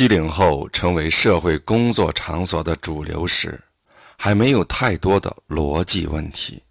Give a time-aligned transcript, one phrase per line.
[0.00, 3.62] 七零后成为社会工作场所的主流时，
[4.16, 6.62] 还没有太多的逻辑问题。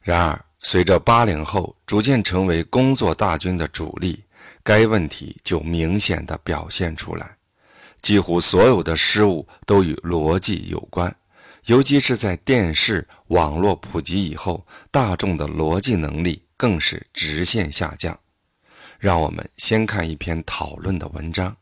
[0.00, 4.24] 然而，随着八零后逐渐成为工作大军的主力，
[4.64, 7.36] 该问题就明显的表现出来。
[8.02, 11.16] 几乎所有的失误都与逻辑有关，
[11.66, 18.18] 尤其是在电视、网络普及以后，大众的逻辑能力更是直线下降。
[19.00, 21.56] 让我们先看一篇讨论的文章。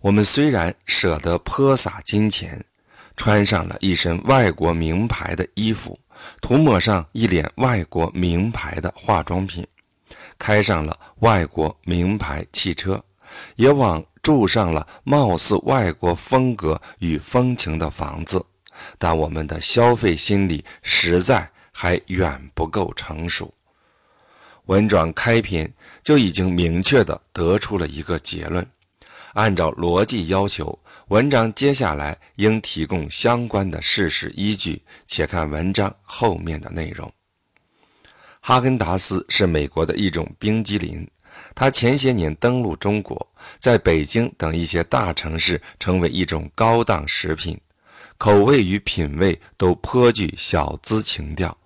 [0.00, 2.64] 我们虽然舍得泼洒金钱，
[3.16, 5.98] 穿上了一身外国名牌的衣服，
[6.42, 9.64] 涂抹上一脸外国名牌的化妆品，
[10.38, 13.02] 开上了外国名牌汽车，
[13.54, 18.44] 也往住上了貌似外国风格与风情的房子，
[18.98, 23.54] 但我们的消费心理实在还远不够成熟。
[24.70, 25.68] 文章开篇
[26.04, 28.64] 就已经明确地得出了一个结论。
[29.32, 34.80] 按照逻辑要求，文章接下来应提供相关的事实依据。
[35.08, 37.12] 且看文章后面的内容。
[38.40, 41.04] 哈根达斯是美国的一种冰激凌，
[41.52, 43.26] 它前些年登陆中国，
[43.58, 47.60] 在北京等一些大城市成为一种高档食品，
[48.16, 51.56] 口味与品味都颇具小资情调。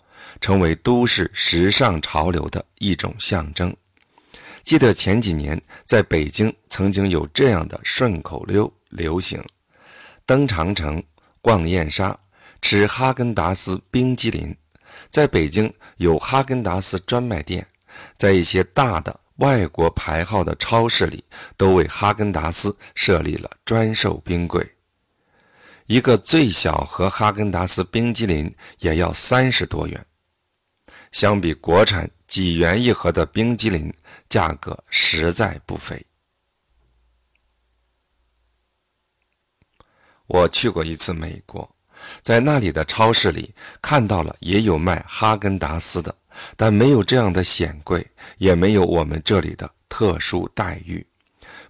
[0.45, 3.75] 成为都市时尚潮流的一种象征。
[4.62, 9.42] 记得前几年在北京曾经有这样的顺口溜流行：
[10.27, 11.03] 登长城、
[11.41, 12.15] 逛燕莎、
[12.61, 14.55] 吃哈根达斯冰激凌。
[15.09, 17.67] 在北京有哈根达斯专卖店，
[18.19, 21.25] 在一些大的外国牌号的超市里，
[21.56, 24.62] 都为哈根达斯设立了专售冰柜。
[25.87, 30.05] 一个最小盒哈根达斯冰激凌也要三十多元。
[31.15, 33.95] 相比国产几元一盒的冰激凌，
[34.29, 36.05] 价格实在不菲。
[40.27, 41.72] 我去过一次美国，
[42.21, 46.12] 在那里的超市里看到了也有卖哈根达斯的，
[46.56, 48.05] 但没有这样的显贵，
[48.38, 51.06] 也没有我们这里的特殊待遇。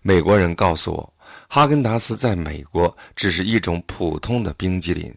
[0.00, 1.14] 美国人告诉我，
[1.48, 5.14] 哈根达斯在美国只是一种普通的冰激凌。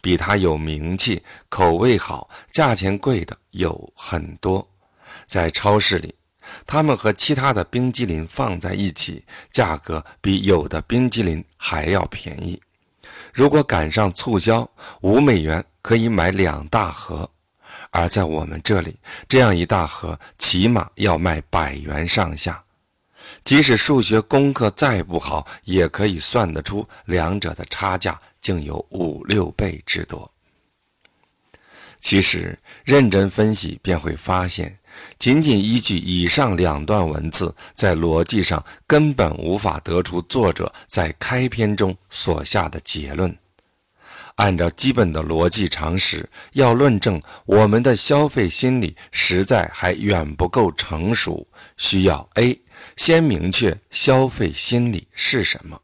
[0.00, 4.66] 比它有名气、口味好、价钱贵的有很多，
[5.26, 6.14] 在超市里，
[6.66, 12.60] 它们和其他的冰激凌放在一起，价格比有的冰激凌还要便宜。
[13.32, 14.68] 如果赶上促销，
[15.02, 17.30] 五美元可以买两大盒，
[17.90, 18.96] 而在我们这里，
[19.28, 22.62] 这样一大盒起码要卖百元上下。
[23.44, 28.20] 即使数学功课再不好，也可以算得出两者的差价。
[28.40, 30.32] 竟有五六倍之多。
[31.98, 34.78] 其实认真分析便会发现，
[35.18, 43.36] 仅仅依据以上两段文字，在逻辑上根本无法得出作者在开篇中所下的结论。
[44.40, 51.46] 按照基本的逻辑常识，要论证我们的消费心理实在还远不够成熟，
[51.76, 52.58] 需要 A
[52.96, 55.78] 先明确消费心理是什么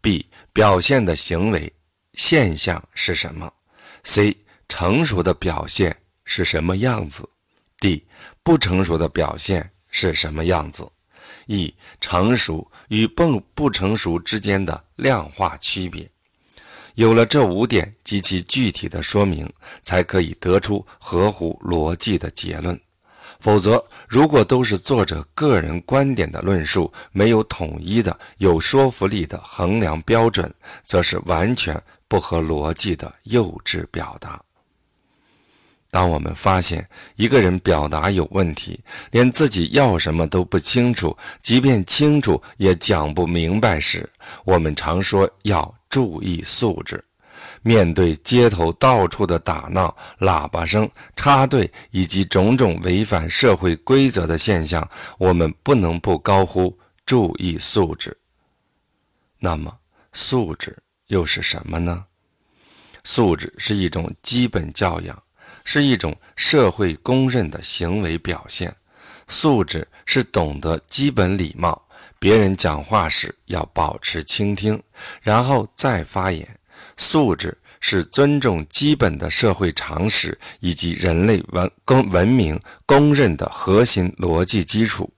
[0.00, 0.24] ，B
[0.54, 1.70] 表现的行为。
[2.14, 3.52] 现象是什么
[4.04, 4.34] ？C
[4.66, 5.94] 成熟的表现
[6.24, 7.28] 是什么样子
[7.80, 8.06] ？D
[8.42, 10.90] 不成熟的表现是什么样子
[11.48, 16.10] ？E 成熟与不不成熟之间的量化区别。
[16.94, 19.50] 有了这五点及其具体的说明，
[19.82, 22.78] 才可以得出合乎逻辑的结论。
[23.40, 30.52] 否则，如果都是作者个人观点的论述，没有统一的、有说服力的衡量标准，
[30.84, 31.80] 则是完全。
[32.10, 34.42] 不合逻辑的幼稚表达。
[35.92, 36.84] 当我们发现
[37.14, 38.80] 一个人表达有问题，
[39.12, 44.10] 连自己要什么都不清楚，即便清楚也讲不明白时，
[44.44, 47.04] 我们常说要注意素质。
[47.62, 54.88] 面对街头到处的打闹、喇叭声、插队以及种种违反社会规则的现象，
[55.18, 58.16] 我们不能不高呼注意素质。
[59.38, 59.78] 那么，
[60.12, 60.78] 素质？
[61.08, 62.04] 又是什么呢？
[63.04, 65.22] 素质是一种基本教养，
[65.64, 68.74] 是一种社会公认的行为表现。
[69.26, 71.86] 素质是懂得基本礼貌，
[72.18, 74.82] 别人讲话时要保持倾听，
[75.22, 76.58] 然后再发言。
[76.96, 85.10] 素质是尊重基本的社会常识以及人类文公文明公认的核心逻辑基础。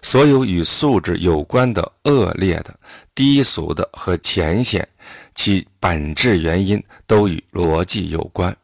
[0.00, 2.78] 所有与素质有关的恶劣的、
[3.14, 4.88] 低俗的和浅显，
[5.34, 8.56] 其本质原因都与逻辑有关，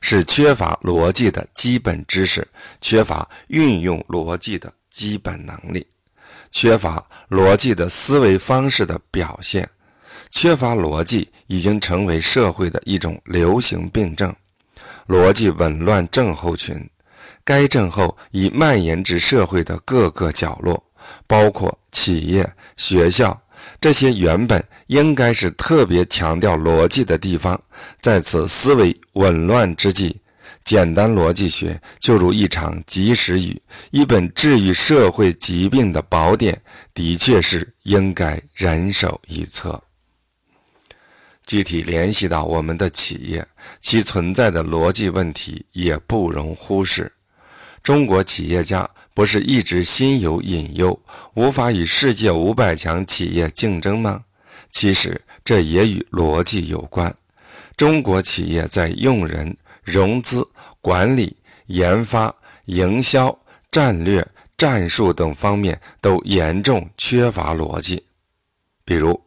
[0.00, 2.46] 是缺乏逻辑的基本知识，
[2.80, 5.86] 缺乏运用逻辑的基本能力。
[6.50, 9.68] 缺乏逻辑的思维方式的表现。
[10.30, 14.34] 缺乏逻辑已经成为社会的一种流行病症，
[15.06, 16.88] 逻辑紊乱症候群。
[17.44, 20.82] 该症候已蔓延至社会的各个角落，
[21.28, 23.40] 包括企业、学校
[23.80, 27.58] 这些原本应该是特别强调逻辑的地方，
[28.00, 30.20] 在此思维紊乱之际。
[30.66, 36.60] 简单逻辑学就如一场及时雨，一本治愈社会疾病的宝典，
[36.92, 39.80] 的确是应该人手一册。
[41.46, 43.46] 具体联系到我们的企业，
[43.80, 47.12] 其存在的逻辑问题也不容忽视。
[47.80, 51.00] 中国企业家不是一直心有隐忧，
[51.34, 54.24] 无法与世界五百强企业竞争吗？
[54.72, 57.14] 其实这也与逻辑有关。
[57.76, 59.56] 中国企业在用人。
[59.86, 60.46] 融资、
[60.82, 61.34] 管理、
[61.66, 62.34] 研发、
[62.64, 63.38] 营销、
[63.70, 68.02] 战略、战术等方面都严重缺乏逻辑。
[68.84, 69.18] 比如，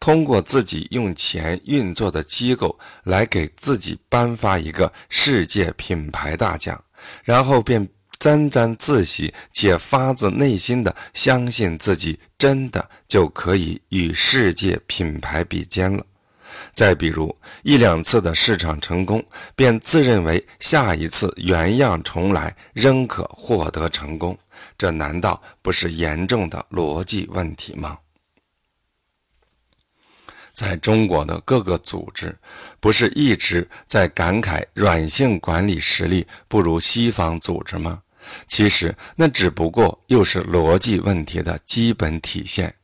[0.00, 6.82] 通过自己用钱运作的机构来给自己颁发一个世界品牌大奖，
[7.22, 7.86] 然后便
[8.18, 16.04] 沾沾自喜且发自内心的相信自己真的就可以与世界品牌比肩了。
[16.74, 19.24] 再比如一两次的市场成功，
[19.56, 24.38] 便自认为下一次原样重来仍可获得成功，
[24.76, 27.98] 这难道不是严重的逻辑问题吗？
[30.52, 32.36] 在中国的各个组织，
[32.80, 38.02] 不是一直在感慨软性管理实力不如西方组织吗？
[38.48, 42.74] 其实那只不过又是逻辑问题的基本体现。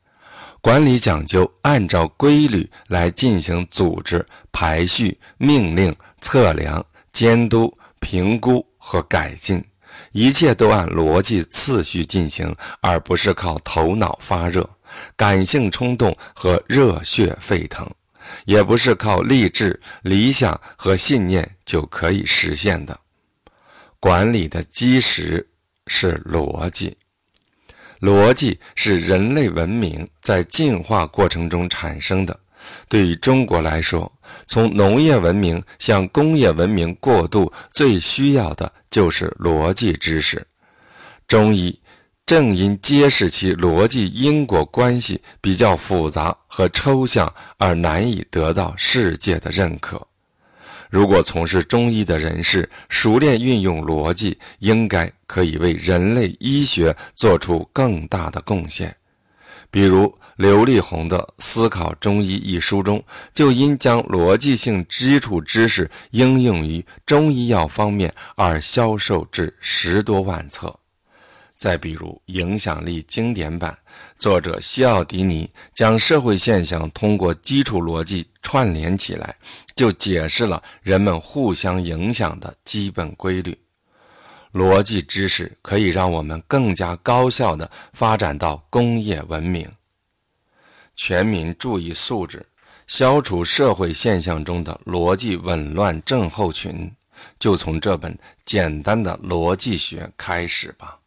[0.65, 6.83] 管理讲究按照规律来进行组织排序、命令、测量、
[7.13, 9.63] 监督、评估和改进，
[10.11, 14.67] 一切都按逻辑次序进行，而不是靠头脑发热、
[15.15, 17.87] 感性冲动和热血沸腾，
[18.45, 22.99] 也不是靠励志、理想和信念就可以实现的。
[23.99, 25.47] 管理的基石
[25.85, 26.97] 是逻辑。
[28.01, 32.39] 逻辑是人类文明在进化过程中产生的。
[32.89, 34.11] 对于中国来说，
[34.47, 40.45] 从农业文明向工业文明过渡，最需要的就是逻辑知识。
[41.27, 41.79] 中医
[42.25, 50.07] 正因揭示其逻辑因果关系比较复杂和抽象，而难以得到世界的认可。
[50.95, 58.95] 如果从事中医的人士熟练运用逻辑，应该可以为人类医学做出更大的贡献。
[59.69, 63.03] 比如刘立宏的《思考中医》一书中，
[63.33, 70.79] 就因将逻辑性基础知识应用于中医药方面而销售至十多万册。
[71.55, 73.77] 再比如影响力经典版，
[74.17, 79.35] 作者西奥迪尼将社会现象通过基础逻辑串联起来。
[79.75, 83.57] 就解释了人们互相影响的基本规律。
[84.53, 89.69] 逻辑知识可以让我们更加高效地发展到工业文明。
[90.95, 92.45] 全民注意素质，
[92.87, 96.89] 消除社会现象中的逻辑紊乱症候群，
[97.37, 100.97] 就从这本简单的逻辑学开始吧。